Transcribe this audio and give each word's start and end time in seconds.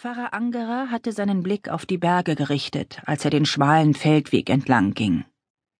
Pfarrer 0.00 0.32
Angerer 0.32 0.90
hatte 0.90 1.12
seinen 1.12 1.42
Blick 1.42 1.68
auf 1.68 1.84
die 1.84 1.98
Berge 1.98 2.34
gerichtet, 2.34 3.02
als 3.04 3.22
er 3.26 3.30
den 3.30 3.44
schmalen 3.44 3.92
Feldweg 3.92 4.48
entlang 4.48 4.94
ging. 4.94 5.24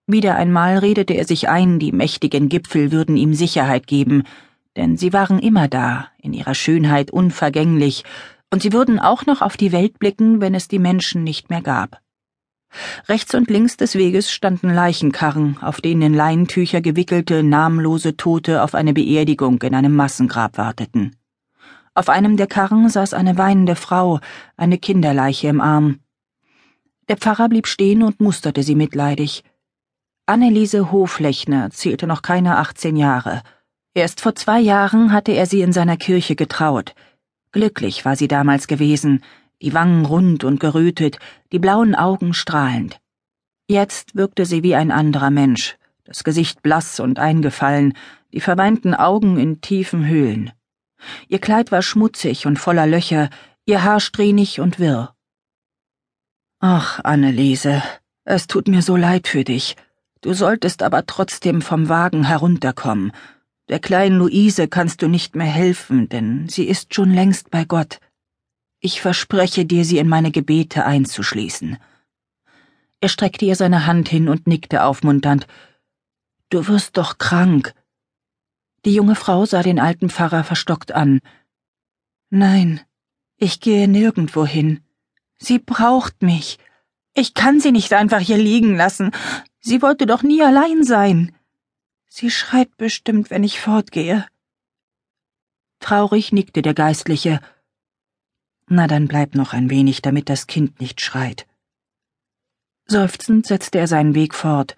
Wieder 0.06 0.36
einmal 0.36 0.76
redete 0.76 1.14
er 1.14 1.24
sich 1.24 1.48
ein, 1.48 1.78
die 1.78 1.90
mächtigen 1.90 2.50
Gipfel 2.50 2.92
würden 2.92 3.16
ihm 3.16 3.32
Sicherheit 3.32 3.86
geben, 3.86 4.24
denn 4.76 4.98
sie 4.98 5.14
waren 5.14 5.38
immer 5.38 5.68
da, 5.68 6.08
in 6.18 6.34
ihrer 6.34 6.54
Schönheit 6.54 7.10
unvergänglich, 7.10 8.04
und 8.52 8.60
sie 8.60 8.74
würden 8.74 8.98
auch 8.98 9.24
noch 9.24 9.40
auf 9.40 9.56
die 9.56 9.72
Welt 9.72 9.98
blicken, 9.98 10.42
wenn 10.42 10.54
es 10.54 10.68
die 10.68 10.78
Menschen 10.78 11.24
nicht 11.24 11.48
mehr 11.48 11.62
gab. 11.62 12.02
Rechts 13.08 13.34
und 13.34 13.48
links 13.48 13.78
des 13.78 13.94
Weges 13.94 14.30
standen 14.30 14.68
Leichenkarren, 14.68 15.56
auf 15.62 15.80
denen 15.80 16.02
in 16.02 16.12
Leinentücher 16.12 16.82
gewickelte, 16.82 17.42
namenlose 17.42 18.18
Tote 18.18 18.64
auf 18.64 18.74
eine 18.74 18.92
Beerdigung 18.92 19.62
in 19.62 19.74
einem 19.74 19.96
Massengrab 19.96 20.58
warteten. 20.58 21.16
Auf 22.00 22.08
einem 22.08 22.38
der 22.38 22.46
Karren 22.46 22.88
saß 22.88 23.12
eine 23.12 23.36
weinende 23.36 23.76
Frau, 23.76 24.20
eine 24.56 24.78
Kinderleiche 24.78 25.48
im 25.48 25.60
Arm. 25.60 26.00
Der 27.10 27.18
Pfarrer 27.18 27.50
blieb 27.50 27.66
stehen 27.66 28.02
und 28.02 28.22
musterte 28.22 28.62
sie 28.62 28.74
mitleidig. 28.74 29.44
Anneliese 30.24 30.92
Hoflechner 30.92 31.68
zählte 31.68 32.06
noch 32.06 32.22
keine 32.22 32.56
achtzehn 32.56 32.96
Jahre. 32.96 33.42
Erst 33.92 34.22
vor 34.22 34.34
zwei 34.34 34.60
Jahren 34.60 35.12
hatte 35.12 35.32
er 35.32 35.44
sie 35.44 35.60
in 35.60 35.74
seiner 35.74 35.98
Kirche 35.98 36.36
getraut. 36.36 36.94
Glücklich 37.52 38.06
war 38.06 38.16
sie 38.16 38.28
damals 38.28 38.66
gewesen, 38.66 39.22
die 39.60 39.74
Wangen 39.74 40.06
rund 40.06 40.42
und 40.42 40.58
gerötet, 40.58 41.18
die 41.52 41.58
blauen 41.58 41.94
Augen 41.94 42.32
strahlend. 42.32 42.98
Jetzt 43.68 44.16
wirkte 44.16 44.46
sie 44.46 44.62
wie 44.62 44.74
ein 44.74 44.90
anderer 44.90 45.28
Mensch, 45.28 45.76
das 46.04 46.24
Gesicht 46.24 46.62
blass 46.62 46.98
und 46.98 47.18
eingefallen, 47.18 47.92
die 48.32 48.40
verweinten 48.40 48.94
Augen 48.94 49.38
in 49.38 49.60
tiefen 49.60 50.06
Höhlen. 50.06 50.50
Ihr 51.28 51.38
Kleid 51.38 51.72
war 51.72 51.82
schmutzig 51.82 52.46
und 52.46 52.58
voller 52.58 52.86
Löcher, 52.86 53.30
ihr 53.66 53.82
Haar 53.82 54.00
strähnig 54.00 54.60
und 54.60 54.78
wirr. 54.78 55.14
Ach, 56.60 57.00
Anneliese, 57.04 57.82
es 58.24 58.46
tut 58.46 58.68
mir 58.68 58.82
so 58.82 58.96
leid 58.96 59.28
für 59.28 59.44
dich. 59.44 59.76
Du 60.20 60.34
solltest 60.34 60.82
aber 60.82 61.06
trotzdem 61.06 61.62
vom 61.62 61.88
Wagen 61.88 62.24
herunterkommen. 62.24 63.12
Der 63.70 63.78
kleinen 63.78 64.18
Luise 64.18 64.68
kannst 64.68 65.00
du 65.00 65.08
nicht 65.08 65.34
mehr 65.34 65.46
helfen, 65.46 66.08
denn 66.08 66.48
sie 66.48 66.64
ist 66.64 66.94
schon 66.94 67.14
längst 67.14 67.50
bei 67.50 67.64
Gott. 67.64 68.00
Ich 68.80 69.00
verspreche 69.00 69.64
dir, 69.64 69.84
sie 69.84 69.98
in 69.98 70.08
meine 70.08 70.30
Gebete 70.30 70.84
einzuschließen. 70.84 71.78
Er 73.00 73.08
streckte 73.08 73.46
ihr 73.46 73.56
seine 73.56 73.86
Hand 73.86 74.08
hin 74.08 74.28
und 74.28 74.46
nickte 74.46 74.84
aufmunternd. 74.84 75.46
Du 76.50 76.66
wirst 76.66 76.96
doch 76.98 77.16
krank. 77.16 77.74
Die 78.84 78.94
junge 78.94 79.14
Frau 79.14 79.44
sah 79.44 79.62
den 79.62 79.78
alten 79.78 80.08
Pfarrer 80.08 80.44
verstockt 80.44 80.92
an. 80.92 81.20
Nein, 82.30 82.80
ich 83.36 83.60
gehe 83.60 83.88
nirgendwo 83.88 84.46
hin. 84.46 84.82
Sie 85.38 85.58
braucht 85.58 86.22
mich. 86.22 86.58
Ich 87.14 87.34
kann 87.34 87.60
sie 87.60 87.72
nicht 87.72 87.92
einfach 87.92 88.20
hier 88.20 88.38
liegen 88.38 88.76
lassen. 88.76 89.10
Sie 89.60 89.82
wollte 89.82 90.06
doch 90.06 90.22
nie 90.22 90.42
allein 90.42 90.84
sein. 90.84 91.34
Sie 92.08 92.30
schreit 92.30 92.76
bestimmt, 92.76 93.30
wenn 93.30 93.44
ich 93.44 93.60
fortgehe. 93.60 94.26
Traurig 95.80 96.32
nickte 96.32 96.62
der 96.62 96.74
Geistliche. 96.74 97.40
Na 98.68 98.86
dann 98.86 99.08
bleib 99.08 99.34
noch 99.34 99.52
ein 99.52 99.70
wenig, 99.70 100.02
damit 100.02 100.28
das 100.28 100.46
Kind 100.46 100.80
nicht 100.80 101.00
schreit. 101.00 101.46
Seufzend 102.86 103.46
setzte 103.46 103.78
er 103.78 103.86
seinen 103.86 104.14
Weg 104.14 104.34
fort. 104.34 104.76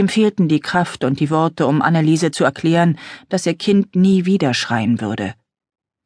Ihm 0.00 0.08
fehlten 0.08 0.48
die 0.48 0.60
Kraft 0.60 1.04
und 1.04 1.20
die 1.20 1.28
Worte, 1.28 1.66
um 1.66 1.82
Anneliese 1.82 2.30
zu 2.30 2.42
erklären, 2.42 2.96
dass 3.28 3.44
ihr 3.44 3.52
Kind 3.52 3.96
nie 3.96 4.24
wieder 4.24 4.54
schreien 4.54 5.02
würde. 5.02 5.34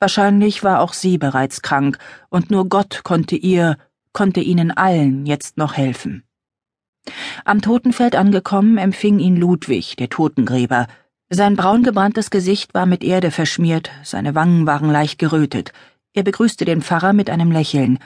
Wahrscheinlich 0.00 0.64
war 0.64 0.80
auch 0.80 0.92
sie 0.92 1.16
bereits 1.16 1.62
krank, 1.62 1.98
und 2.28 2.50
nur 2.50 2.68
Gott 2.68 3.02
konnte 3.04 3.36
ihr, 3.36 3.78
konnte 4.12 4.40
ihnen 4.40 4.72
allen 4.72 5.26
jetzt 5.26 5.58
noch 5.58 5.76
helfen. 5.76 6.24
Am 7.44 7.62
Totenfeld 7.62 8.16
angekommen, 8.16 8.78
empfing 8.78 9.20
ihn 9.20 9.36
Ludwig, 9.36 9.94
der 9.94 10.08
Totengräber. 10.08 10.88
Sein 11.30 11.54
braungebranntes 11.54 12.30
Gesicht 12.30 12.74
war 12.74 12.86
mit 12.86 13.04
Erde 13.04 13.30
verschmiert, 13.30 13.92
seine 14.02 14.34
Wangen 14.34 14.66
waren 14.66 14.90
leicht 14.90 15.20
gerötet. 15.20 15.72
Er 16.14 16.24
begrüßte 16.24 16.64
den 16.64 16.83
Pfarrer 16.83 17.12
mit 17.12 17.30
einem 17.30 17.52
Lächeln. 17.52 18.00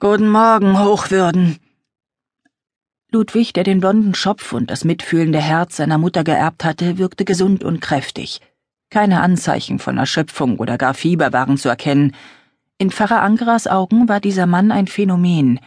Guten 0.00 0.28
Morgen, 0.28 0.76
Hochwürden. 0.82 1.60
Ludwig, 3.12 3.52
der 3.52 3.62
den 3.62 3.78
blonden 3.78 4.14
Schopf 4.14 4.52
und 4.52 4.68
das 4.68 4.84
mitfühlende 4.84 5.40
Herz 5.40 5.76
seiner 5.76 5.96
Mutter 5.96 6.24
geerbt 6.24 6.64
hatte, 6.64 6.98
wirkte 6.98 7.24
gesund 7.24 7.62
und 7.62 7.80
kräftig. 7.80 8.40
Keine 8.90 9.20
Anzeichen 9.20 9.78
von 9.78 9.96
Erschöpfung 9.96 10.58
oder 10.58 10.76
gar 10.76 10.92
Fieber 10.92 11.32
waren 11.32 11.56
zu 11.56 11.68
erkennen. 11.68 12.16
In 12.78 12.90
Pfarrer 12.90 13.22
Angeras 13.22 13.68
Augen 13.68 14.08
war 14.08 14.20
dieser 14.20 14.46
Mann 14.46 14.72
ein 14.72 14.88
Phänomen. 14.88 15.60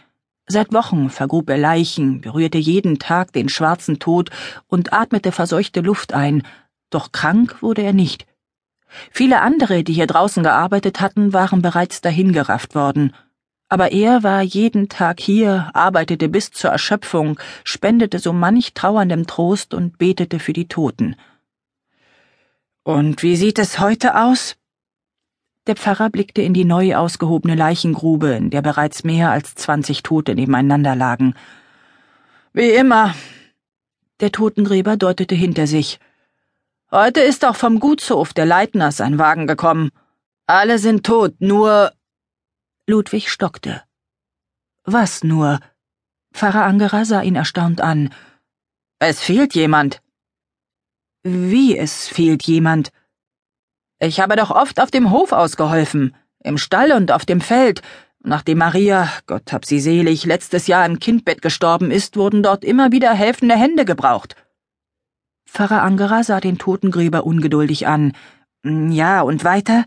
Seit 0.48 0.74
Wochen 0.74 1.10
vergrub 1.10 1.50
er 1.50 1.58
Leichen, 1.58 2.20
berührte 2.20 2.58
jeden 2.58 3.00
Tag 3.00 3.32
den 3.32 3.48
schwarzen 3.48 4.00
Tod 4.00 4.32
und 4.68 4.92
atmete 4.92 5.32
verseuchte 5.32 5.80
Luft 5.80 6.14
ein, 6.14 6.44
doch 6.90 7.12
krank 7.14 7.62
wurde 7.62 7.84
er 7.84 7.94
nicht. 7.94 8.26
Viele 9.12 9.42
andere, 9.42 9.84
die 9.84 9.94
hier 9.94 10.08
draußen 10.08 10.44
gearbeitet 10.44 11.00
hatten, 11.00 11.32
waren 11.32 11.62
bereits 11.62 12.02
dahingerafft 12.02 12.76
worden– 12.76 13.14
aber 13.70 13.92
er 13.92 14.24
war 14.24 14.42
jeden 14.42 14.90
Tag 14.90 15.20
hier, 15.20 15.70
arbeitete 15.74 16.28
bis 16.28 16.52
zur 16.52 16.72
Erschöpfung, 16.72 17.40
spendete 17.64 18.20
so 18.20 18.34
manch 18.34 18.74
trauerndem 18.74 19.28
Trost 19.28 19.74
und 19.74 19.98
betete 19.98 20.40
für 20.40 20.54
die 20.54 20.68
Toten. 20.68 21.16
Und 22.84 23.22
wie 23.22 23.36
sieht 23.36 23.60
es 23.60 23.80
heute 23.80 24.20
aus? 24.20 24.56
Der 25.68 25.76
Pfarrer 25.76 26.10
blickte 26.10 26.42
in 26.42 26.56
die 26.56 26.66
neu 26.66 26.96
ausgehobene 26.96 27.54
Leichengrube, 27.54 28.32
in 28.32 28.50
der 28.50 28.64
bereits 28.64 29.04
mehr 29.04 29.30
als 29.30 29.54
zwanzig 29.54 30.02
Tote 30.02 30.34
nebeneinander 30.34 30.96
lagen. 30.96 31.36
Wie 32.54 32.72
immer. 32.72 33.14
Der 34.20 34.32
Totengräber 34.32 34.98
deutete 34.98 35.36
hinter 35.36 35.68
sich. 35.68 36.00
Heute 36.92 37.20
ist 37.20 37.46
auch 37.46 37.56
vom 37.56 37.80
Gutshof 37.80 38.34
der 38.34 38.48
Leitners 38.48 39.00
ein 39.00 39.20
Wagen 39.20 39.46
gekommen. 39.46 39.92
Alle 40.48 40.80
sind 40.80 41.06
tot, 41.06 41.36
nur 41.40 41.92
Ludwig 42.90 43.30
stockte. 43.30 43.84
Was 44.84 45.24
nur? 45.24 45.60
Pfarrer 46.34 46.66
Angerer 46.66 47.06
sah 47.06 47.22
ihn 47.22 47.36
erstaunt 47.36 47.82
an. 47.82 48.12
Es 48.98 49.22
fehlt 49.22 49.54
jemand. 49.54 50.02
Wie 51.22 51.78
es 51.78 52.08
fehlt 52.08 52.42
jemand? 52.48 52.92
Ich 54.00 54.20
habe 54.20 54.36
doch 54.36 54.50
oft 54.50 54.80
auf 54.82 54.90
dem 54.90 55.12
Hof 55.12 55.34
ausgeholfen, 55.34 56.16
im 56.44 56.58
Stall 56.58 56.92
und 56.92 57.12
auf 57.12 57.28
dem 57.28 57.42
Feld. 57.42 57.84
Nachdem 58.24 58.58
Maria, 58.58 59.08
Gott 59.28 59.54
hab 59.54 59.66
sie 59.66 59.80
selig, 59.80 60.26
letztes 60.26 60.66
Jahr 60.66 60.84
im 60.88 60.98
Kindbett 60.98 61.44
gestorben 61.44 61.92
ist, 61.92 62.18
wurden 62.18 62.42
dort 62.42 62.66
immer 62.66 62.92
wieder 62.92 63.14
helfende 63.14 63.56
Hände 63.56 63.86
gebraucht. 63.86 64.36
Pfarrer 65.46 65.84
Angerer 65.84 66.24
sah 66.24 66.40
den 66.40 66.58
Totengräber 66.58 67.24
ungeduldig 67.24 67.86
an. 67.86 68.14
Ja, 68.64 69.22
und 69.22 69.44
weiter? 69.44 69.86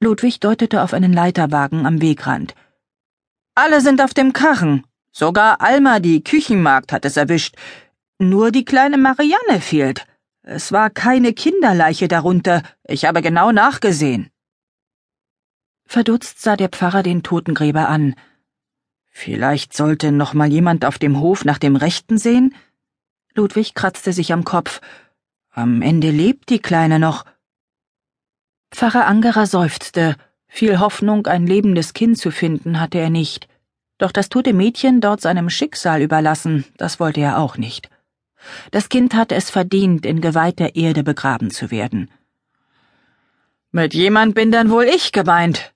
Ludwig 0.00 0.38
deutete 0.38 0.82
auf 0.82 0.94
einen 0.94 1.12
Leiterwagen 1.12 1.84
am 1.84 2.00
Wegrand. 2.00 2.54
Alle 3.56 3.80
sind 3.80 4.00
auf 4.00 4.14
dem 4.14 4.32
Karren. 4.32 4.84
Sogar 5.10 5.60
Alma, 5.60 5.98
die 5.98 6.22
Küchenmagd, 6.22 6.92
hat 6.92 7.04
es 7.04 7.16
erwischt. 7.16 7.56
Nur 8.20 8.52
die 8.52 8.64
kleine 8.64 8.98
Marianne 8.98 9.60
fehlt. 9.60 10.06
Es 10.42 10.70
war 10.70 10.90
keine 10.90 11.32
Kinderleiche 11.32 12.06
darunter. 12.06 12.62
Ich 12.84 13.04
habe 13.04 13.22
genau 13.22 13.50
nachgesehen. 13.50 14.30
Verdutzt 15.84 16.42
sah 16.42 16.56
der 16.56 16.68
Pfarrer 16.68 17.02
den 17.02 17.24
Totengräber 17.24 17.88
an. 17.88 18.14
Vielleicht 19.10 19.74
sollte 19.74 20.12
noch 20.12 20.32
mal 20.32 20.48
jemand 20.48 20.84
auf 20.84 20.98
dem 20.98 21.18
Hof 21.18 21.44
nach 21.44 21.58
dem 21.58 21.74
Rechten 21.74 22.18
sehen? 22.18 22.54
Ludwig 23.34 23.74
kratzte 23.74 24.12
sich 24.12 24.32
am 24.32 24.44
Kopf. 24.44 24.80
Am 25.50 25.82
Ende 25.82 26.10
lebt 26.10 26.50
die 26.50 26.60
Kleine 26.60 27.00
noch. 27.00 27.24
Pfarrer 28.70 29.06
Angerer 29.06 29.46
seufzte. 29.46 30.16
Viel 30.46 30.78
Hoffnung, 30.78 31.26
ein 31.26 31.46
lebendes 31.46 31.92
Kind 31.92 32.18
zu 32.18 32.30
finden, 32.30 32.80
hatte 32.80 32.98
er 32.98 33.10
nicht. 33.10 33.48
Doch 33.98 34.12
das 34.12 34.28
tote 34.28 34.52
Mädchen 34.52 35.00
dort 35.00 35.20
seinem 35.20 35.50
Schicksal 35.50 36.00
überlassen, 36.02 36.64
das 36.76 37.00
wollte 37.00 37.20
er 37.20 37.38
auch 37.38 37.56
nicht. 37.56 37.90
Das 38.70 38.88
Kind 38.88 39.14
hatte 39.14 39.34
es 39.34 39.50
verdient, 39.50 40.06
in 40.06 40.20
geweihter 40.20 40.76
Erde 40.76 41.02
begraben 41.02 41.50
zu 41.50 41.70
werden. 41.70 42.10
Mit 43.72 43.94
jemand 43.94 44.34
bin 44.34 44.50
dann 44.50 44.70
wohl 44.70 44.84
ich 44.84 45.12
gemeint. 45.12 45.74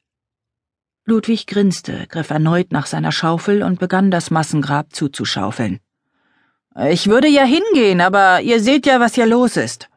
Ludwig 1.05 1.47
grinste, 1.47 2.07
griff 2.07 2.31
erneut 2.31 2.71
nach 2.71 2.87
seiner 2.87 3.11
Schaufel 3.11 3.63
und 3.63 3.81
begann 3.81 4.11
das 4.11 4.31
Massengrab 4.31 4.95
zuzuschaufeln. 4.95 5.81
Ich 6.89 7.09
würde 7.09 7.29
ja 7.29 7.45
hingehen, 7.45 8.01
aber 8.01 8.41
ihr 8.41 8.61
seht 8.61 8.87
ja, 8.87 9.01
was 9.01 9.15
hier 9.15 9.27
los 9.27 9.57
ist. 9.57 9.89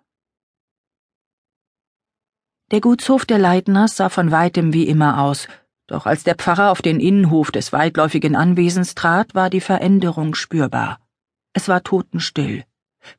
Der 2.75 2.81
Gutshof 2.81 3.24
der 3.24 3.39
Leitners 3.39 3.95
sah 3.95 4.10
von 4.10 4.31
weitem 4.31 4.74
wie 4.74 4.83
immer 4.83 5.22
aus, 5.22 5.48
doch 5.88 6.06
als 6.06 6.25
der 6.25 6.36
Pfarrer 6.36 6.72
auf 6.72 6.81
den 6.81 7.00
Innenhof 7.00 7.50
des 7.50 7.72
weitläufigen 7.72 8.36
Anwesens 8.36 8.95
trat, 8.95 9.33
war 9.33 9.50
die 9.50 9.62
Veränderung 9.62 10.36
spürbar. 10.36 11.00
Es 11.54 11.69
war 11.69 11.83
totenstill. 11.83 12.66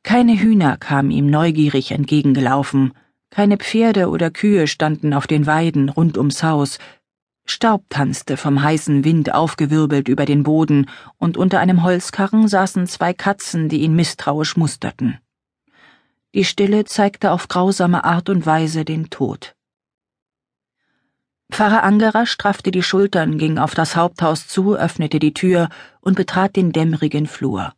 Keine 0.03 0.39
Hühner 0.39 0.77
kamen 0.77 1.09
ihm 1.09 1.31
neugierig 1.31 1.89
entgegengelaufen, 1.89 2.93
keine 3.31 3.57
Pferde 3.57 4.09
oder 4.09 4.29
Kühe 4.29 4.67
standen 4.67 5.11
auf 5.11 5.25
den 5.25 5.47
Weiden 5.47 5.89
rund 5.89 6.19
ums 6.19 6.43
Haus. 6.43 6.77
Staub 7.47 7.83
tanzte 7.89 8.37
vom 8.37 8.61
heißen 8.61 9.03
Wind 9.05 9.33
aufgewirbelt 9.33 10.07
über 10.07 10.25
den 10.25 10.43
Boden, 10.43 10.85
und 11.17 11.35
unter 11.35 11.59
einem 11.59 11.81
Holzkarren 11.81 12.47
saßen 12.47 12.85
zwei 12.85 13.11
Katzen, 13.11 13.69
die 13.69 13.81
ihn 13.81 13.95
misstrauisch 13.95 14.55
musterten. 14.55 15.17
Die 16.37 16.45
Stille 16.45 16.85
zeigte 16.85 17.31
auf 17.31 17.47
grausame 17.47 18.03
Art 18.03 18.29
und 18.29 18.45
Weise 18.45 18.85
den 18.85 19.09
Tod. 19.09 19.55
Pfarrer 21.51 21.81
Angerer 21.81 22.27
straffte 22.27 22.69
die 22.69 22.83
Schultern, 22.83 23.39
ging 23.39 23.57
auf 23.57 23.73
das 23.73 23.95
Haupthaus 23.95 24.47
zu, 24.47 24.75
öffnete 24.77 25.17
die 25.17 25.33
Tür 25.33 25.69
und 25.99 26.15
betrat 26.15 26.55
den 26.55 26.71
dämmerigen 26.71 27.25
Flur. 27.25 27.73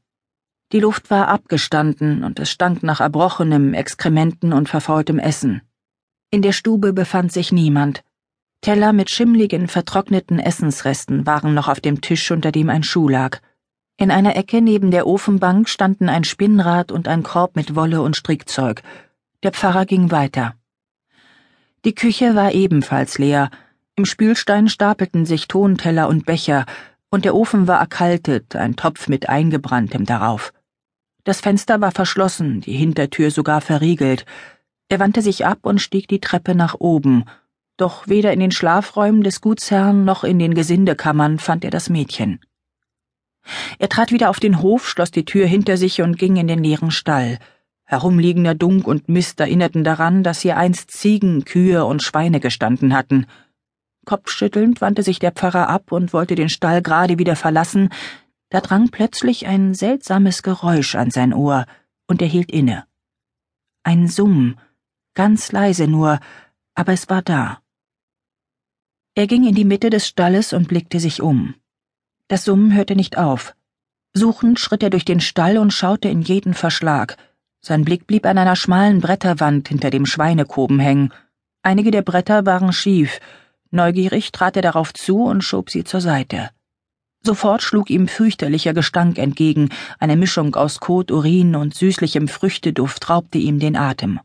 Die 0.74 0.82
Luft 0.82 1.10
war 1.10 1.30
abgestanden 1.30 2.26
und 2.26 2.38
es 2.38 2.52
stank 2.52 2.84
nach 2.84 3.00
Erbrochenem, 3.00 3.74
Exkrementen 3.74 4.52
und 4.52 4.68
verfaultem 4.68 5.20
Essen. 5.20 5.62
In 6.30 6.42
der 6.42 6.52
Stube 6.52 6.92
befand 6.92 7.32
sich 7.32 7.54
niemand, 7.54 8.04
Teller 8.60 8.92
mit 8.92 9.10
schimmligen, 9.10 9.70
vertrockneten 9.70 10.38
Essensresten 10.38 11.26
waren 11.26 11.54
noch 11.54 11.70
auf 11.70 11.80
dem 11.80 12.02
Tisch, 12.02 12.30
unter 12.30 12.52
dem 12.52 12.70
ein 12.70 12.84
Schuh 12.84 13.08
lag. 13.08 13.40
In 14.00 14.12
einer 14.12 14.38
Ecke 14.38 14.62
neben 14.62 14.92
der 14.92 15.06
Ofenbank 15.06 15.68
standen 15.68 16.08
ein 16.08 16.24
Spinnrad 16.24 16.90
und 16.90 17.10
ein 17.10 17.22
Korb 17.22 17.58
mit 17.58 17.76
Wolle 17.76 18.02
und 18.02 18.16
Strickzeug. 18.16 18.82
Der 19.44 19.52
Pfarrer 19.52 19.86
ging 19.86 20.10
weiter. 20.10 20.56
Die 21.84 21.94
Küche 21.94 22.34
war 22.34 22.54
ebenfalls 22.54 23.18
leer. 23.18 23.50
Im 23.98 24.06
Spülstein 24.06 24.70
stapelten 24.70 25.26
sich 25.26 25.50
Tonteller 25.50 26.08
und 26.08 26.26
Becher, 26.26 26.66
und 27.10 27.26
der 27.26 27.36
Ofen 27.36 27.68
war 27.68 27.82
erkaltet, 27.82 28.56
ein 28.56 28.78
Topf 28.78 29.10
mit 29.10 29.28
eingebranntem 29.28 30.06
darauf. 30.06 30.54
Das 31.26 31.42
Fenster 31.42 31.82
war 31.82 31.92
verschlossen, 31.92 32.62
die 32.62 32.78
Hintertür 32.78 33.32
sogar 33.32 33.60
verriegelt. 33.60 34.26
Er 34.88 35.02
wandte 35.02 35.22
sich 35.22 35.46
ab 35.46 35.60
und 35.64 35.82
stieg 35.82 36.08
die 36.08 36.22
Treppe 36.22 36.56
nach 36.56 36.76
oben, 36.80 37.26
doch 37.76 38.08
weder 38.08 38.32
in 38.32 38.40
den 38.40 38.52
Schlafräumen 38.52 39.24
des 39.24 39.42
Gutsherrn 39.42 40.06
noch 40.06 40.24
in 40.24 40.40
den 40.40 40.54
Gesindekammern 40.54 41.38
fand 41.38 41.66
er 41.66 41.72
das 41.72 41.90
Mädchen. 41.90 42.40
Er 43.78 43.90
trat 43.90 44.12
wieder 44.12 44.30
auf 44.30 44.40
den 44.40 44.62
Hof, 44.62 44.88
schloss 44.88 45.12
die 45.12 45.26
Tür 45.26 45.46
hinter 45.48 45.78
sich 45.78 46.02
und 46.02 46.18
ging 46.18 46.36
in 46.36 46.48
den 46.48 46.64
leeren 46.64 46.92
Stall. 46.92 47.40
Herumliegender 47.86 48.54
Dunk 48.54 48.88
und 48.88 49.10
Mist 49.10 49.40
erinnerten 49.40 49.84
daran, 49.84 50.24
dass 50.24 50.42
hier 50.42 50.58
einst 50.58 50.92
Ziegen, 50.92 51.46
Kühe 51.46 51.86
und 51.86 52.04
Schweine 52.04 52.40
gestanden 52.40 52.94
hatten. 52.94 53.26
Kopfschüttelnd 54.06 54.82
wandte 54.82 55.04
sich 55.04 55.20
der 55.20 55.32
Pfarrer 55.32 55.70
ab 55.70 55.92
und 55.92 56.14
wollte 56.14 56.36
den 56.36 56.50
Stall 56.50 56.82
gerade 56.82 57.18
wieder 57.18 57.36
verlassen, 57.36 57.90
da 58.50 58.62
drang 58.62 58.90
plötzlich 58.90 59.48
ein 59.48 59.74
seltsames 59.74 60.44
Geräusch 60.44 60.96
an 60.96 61.12
sein 61.12 61.34
Ohr, 61.34 61.66
und 62.08 62.22
er 62.22 62.28
hielt 62.28 62.52
inne. 62.52 62.86
Ein 63.84 64.08
Summ, 64.08 64.58
ganz 65.14 65.52
leise 65.52 65.88
nur, 65.88 66.20
aber 66.76 66.94
es 66.94 67.10
war 67.10 67.22
da. 67.22 67.62
Er 69.16 69.28
ging 69.28 69.48
in 69.48 69.56
die 69.56 69.66
Mitte 69.66 69.90
des 69.90 70.08
Stalles 70.08 70.54
und 70.54 70.68
blickte 70.68 71.00
sich 71.00 71.22
um. 71.22 71.56
Das 72.30 72.46
Summen 72.46 72.76
hörte 72.76 72.96
nicht 72.96 73.18
auf. 73.18 73.56
Suchend 74.14 74.60
schritt 74.60 74.84
er 74.84 74.92
durch 74.92 75.04
den 75.04 75.20
Stall 75.20 75.58
und 75.58 75.74
schaute 75.74 76.10
in 76.10 76.22
jeden 76.22 76.54
Verschlag. 76.54 77.18
Sein 77.60 77.84
Blick 77.84 78.06
blieb 78.06 78.28
an 78.28 78.38
einer 78.38 78.56
schmalen 78.56 79.02
Bretterwand 79.02 79.68
hinter 79.68 79.90
dem 79.90 80.06
Schweinekoben 80.06 80.80
hängen. 80.80 81.12
Einige 81.64 81.90
der 81.90 82.04
Bretter 82.04 82.46
waren 82.46 82.72
schief. 82.72 83.20
Neugierig 83.72 84.32
trat 84.32 84.56
er 84.56 84.62
darauf 84.62 84.94
zu 84.94 85.24
und 85.24 85.44
schob 85.44 85.72
sie 85.72 85.84
zur 85.84 86.02
Seite. 86.02 86.52
Sofort 87.24 87.64
schlug 87.64 87.90
ihm 87.90 88.08
fürchterlicher 88.08 88.76
Gestank 88.76 89.18
entgegen, 89.18 89.70
eine 89.98 90.16
Mischung 90.16 90.54
aus 90.54 90.80
Kot, 90.80 91.12
Urin 91.12 91.56
und 91.56 91.74
süßlichem 91.74 92.28
Früchteduft 92.28 93.10
raubte 93.10 93.40
ihm 93.40 93.60
den 93.60 93.76
Atem. 93.76 94.20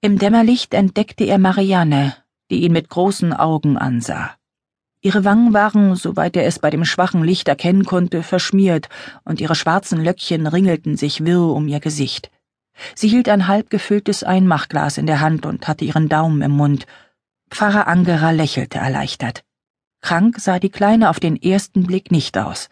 Im 0.00 0.18
Dämmerlicht 0.18 0.72
entdeckte 0.72 1.24
er 1.24 1.38
Marianne, 1.38 2.16
die 2.50 2.62
ihn 2.62 2.72
mit 2.72 2.88
großen 2.88 3.34
Augen 3.34 3.76
ansah. 3.76 4.34
Ihre 5.06 5.24
Wangen 5.24 5.54
waren, 5.54 5.94
soweit 5.94 6.34
er 6.34 6.46
es 6.46 6.58
bei 6.58 6.68
dem 6.68 6.84
schwachen 6.84 7.22
Licht 7.22 7.46
erkennen 7.46 7.84
konnte, 7.84 8.24
verschmiert, 8.24 8.88
und 9.22 9.40
ihre 9.40 9.54
schwarzen 9.54 10.02
Löckchen 10.02 10.48
ringelten 10.48 10.96
sich 10.96 11.24
wirr 11.24 11.54
um 11.54 11.68
ihr 11.68 11.78
Gesicht. 11.78 12.32
Sie 12.96 13.06
hielt 13.06 13.28
ein 13.28 13.46
halb 13.46 13.70
gefülltes 13.70 14.24
Einmachglas 14.24 14.98
in 14.98 15.06
der 15.06 15.20
Hand 15.20 15.46
und 15.46 15.68
hatte 15.68 15.84
ihren 15.84 16.08
Daumen 16.08 16.42
im 16.42 16.50
Mund. 16.50 16.86
Pfarrer 17.52 17.86
Angerer 17.86 18.32
lächelte 18.32 18.78
erleichtert. 18.78 19.44
Krank 20.00 20.40
sah 20.40 20.58
die 20.58 20.70
Kleine 20.70 21.08
auf 21.08 21.20
den 21.20 21.40
ersten 21.40 21.86
Blick 21.86 22.10
nicht 22.10 22.36
aus. 22.36 22.68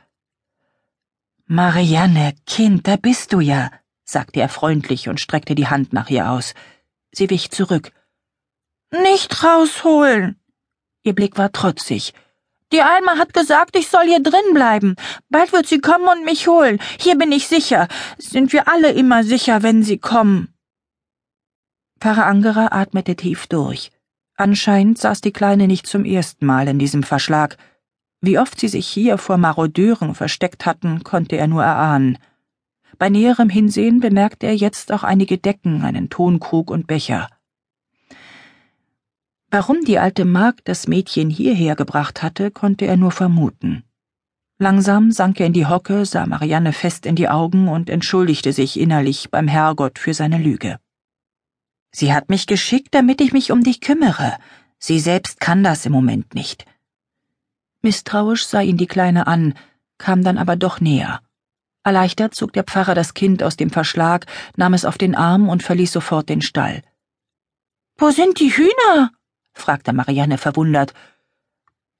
Marianne, 1.46 2.34
Kind, 2.46 2.88
da 2.88 2.96
bist 2.96 3.32
du 3.32 3.38
ja, 3.38 3.70
sagte 4.04 4.40
er 4.40 4.48
freundlich 4.48 5.08
und 5.08 5.20
streckte 5.20 5.54
die 5.54 5.68
Hand 5.68 5.92
nach 5.92 6.10
ihr 6.10 6.28
aus. 6.28 6.54
Sie 7.12 7.30
wich 7.30 7.52
zurück. 7.52 7.92
Nicht 8.90 9.44
rausholen. 9.44 10.40
Ihr 11.04 11.14
Blick 11.14 11.38
war 11.38 11.52
trotzig. 11.52 12.14
Die 12.72 12.80
Alma 12.80 13.18
hat 13.18 13.34
gesagt, 13.34 13.76
ich 13.76 13.88
soll 13.88 14.04
hier 14.04 14.22
drin 14.22 14.54
bleiben. 14.54 14.96
Bald 15.28 15.52
wird 15.52 15.66
sie 15.66 15.80
kommen 15.80 16.08
und 16.08 16.24
mich 16.24 16.48
holen. 16.48 16.80
Hier 16.98 17.16
bin 17.16 17.30
ich 17.30 17.46
sicher. 17.46 17.88
Sind 18.18 18.52
wir 18.52 18.68
alle 18.68 18.90
immer 18.90 19.22
sicher, 19.22 19.62
wenn 19.62 19.82
sie 19.82 19.98
kommen. 19.98 20.48
Pfarrer 22.00 22.26
Angerer 22.26 22.72
atmete 22.72 23.16
tief 23.16 23.46
durch. 23.46 23.92
Anscheinend 24.36 24.98
saß 24.98 25.20
die 25.20 25.32
Kleine 25.32 25.68
nicht 25.68 25.86
zum 25.86 26.04
ersten 26.04 26.46
Mal 26.46 26.66
in 26.66 26.78
diesem 26.78 27.02
Verschlag. 27.02 27.58
Wie 28.20 28.38
oft 28.38 28.58
sie 28.58 28.68
sich 28.68 28.88
hier 28.88 29.18
vor 29.18 29.36
Marodeuren 29.36 30.14
versteckt 30.14 30.64
hatten, 30.64 31.04
konnte 31.04 31.36
er 31.36 31.46
nur 31.46 31.62
erahnen. 31.62 32.18
Bei 32.98 33.10
näherem 33.10 33.50
Hinsehen 33.50 34.00
bemerkte 34.00 34.46
er 34.46 34.56
jetzt 34.56 34.90
auch 34.90 35.04
einige 35.04 35.36
Decken, 35.36 35.82
einen 35.82 36.08
Tonkrug 36.08 36.70
und 36.70 36.86
Becher. 36.86 37.28
Warum 39.54 39.84
die 39.84 40.00
alte 40.00 40.24
Magd 40.24 40.66
das 40.66 40.88
Mädchen 40.88 41.30
hierher 41.30 41.76
gebracht 41.76 42.24
hatte, 42.24 42.50
konnte 42.50 42.86
er 42.86 42.96
nur 42.96 43.12
vermuten. 43.12 43.84
Langsam 44.58 45.12
sank 45.12 45.38
er 45.38 45.46
in 45.46 45.52
die 45.52 45.66
Hocke, 45.66 46.04
sah 46.06 46.26
Marianne 46.26 46.72
fest 46.72 47.06
in 47.06 47.14
die 47.14 47.28
Augen 47.28 47.68
und 47.68 47.88
entschuldigte 47.88 48.52
sich 48.52 48.80
innerlich 48.80 49.30
beim 49.30 49.46
Herrgott 49.46 50.00
für 50.00 50.12
seine 50.12 50.38
Lüge. 50.38 50.80
Sie 51.92 52.12
hat 52.12 52.30
mich 52.30 52.48
geschickt, 52.48 52.96
damit 52.96 53.20
ich 53.20 53.32
mich 53.32 53.52
um 53.52 53.62
dich 53.62 53.80
kümmere. 53.80 54.38
Sie 54.80 54.98
selbst 54.98 55.38
kann 55.38 55.62
das 55.62 55.86
im 55.86 55.92
Moment 55.92 56.34
nicht. 56.34 56.64
Misstrauisch 57.80 58.46
sah 58.46 58.60
ihn 58.60 58.76
die 58.76 58.88
Kleine 58.88 59.28
an, 59.28 59.54
kam 59.98 60.24
dann 60.24 60.36
aber 60.36 60.56
doch 60.56 60.80
näher. 60.80 61.20
Erleichtert 61.84 62.34
zog 62.34 62.52
der 62.54 62.64
Pfarrer 62.64 62.96
das 62.96 63.14
Kind 63.14 63.40
aus 63.44 63.56
dem 63.56 63.70
Verschlag, 63.70 64.26
nahm 64.56 64.74
es 64.74 64.84
auf 64.84 64.98
den 64.98 65.14
Arm 65.14 65.48
und 65.48 65.62
verließ 65.62 65.92
sofort 65.92 66.28
den 66.28 66.42
Stall. 66.42 66.82
Wo 67.96 68.10
sind 68.10 68.40
die 68.40 68.50
Hühner? 68.50 69.12
Fragte 69.54 69.92
Marianne 69.92 70.36
verwundert. 70.36 70.92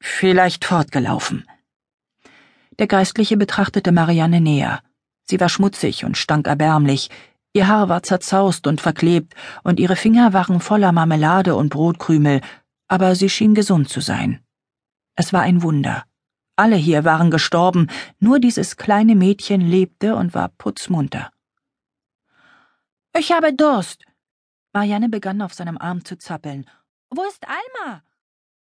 Vielleicht 0.00 0.64
fortgelaufen. 0.64 1.46
Der 2.78 2.88
Geistliche 2.88 3.36
betrachtete 3.36 3.92
Marianne 3.92 4.40
näher. 4.40 4.82
Sie 5.24 5.40
war 5.40 5.48
schmutzig 5.48 6.04
und 6.04 6.18
stank 6.18 6.46
erbärmlich, 6.46 7.08
ihr 7.54 7.68
Haar 7.68 7.88
war 7.88 8.02
zerzaust 8.02 8.66
und 8.66 8.80
verklebt, 8.80 9.34
und 9.62 9.80
ihre 9.80 9.96
Finger 9.96 10.32
waren 10.32 10.60
voller 10.60 10.92
Marmelade 10.92 11.54
und 11.54 11.70
Brotkrümel, 11.70 12.40
aber 12.88 13.14
sie 13.14 13.30
schien 13.30 13.54
gesund 13.54 13.88
zu 13.88 14.00
sein. 14.00 14.44
Es 15.14 15.32
war 15.32 15.42
ein 15.42 15.62
Wunder. 15.62 16.04
Alle 16.56 16.76
hier 16.76 17.04
waren 17.04 17.30
gestorben, 17.30 17.88
nur 18.18 18.38
dieses 18.40 18.76
kleine 18.76 19.14
Mädchen 19.14 19.60
lebte 19.60 20.16
und 20.16 20.34
war 20.34 20.48
putzmunter. 20.48 21.30
Ich 23.16 23.32
habe 23.32 23.54
Durst. 23.54 24.04
Marianne 24.72 25.08
begann 25.08 25.40
auf 25.40 25.54
seinem 25.54 25.78
Arm 25.78 26.04
zu 26.04 26.18
zappeln 26.18 26.66
wo 27.16 27.24
ist 27.24 27.46
Alma? 27.46 28.02